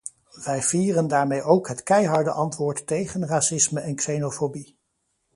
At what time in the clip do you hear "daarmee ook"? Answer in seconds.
1.07-1.67